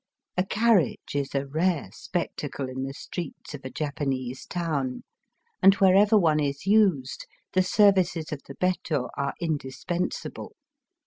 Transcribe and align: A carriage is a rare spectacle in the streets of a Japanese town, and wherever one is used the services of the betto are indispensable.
A 0.35 0.43
carriage 0.43 1.13
is 1.13 1.35
a 1.35 1.45
rare 1.45 1.91
spectacle 1.93 2.67
in 2.67 2.81
the 2.85 2.93
streets 2.95 3.53
of 3.53 3.63
a 3.63 3.69
Japanese 3.69 4.47
town, 4.47 5.03
and 5.61 5.75
wherever 5.75 6.17
one 6.17 6.39
is 6.39 6.65
used 6.65 7.27
the 7.53 7.61
services 7.61 8.31
of 8.31 8.41
the 8.47 8.55
betto 8.55 9.09
are 9.15 9.35
indispensable. 9.39 10.55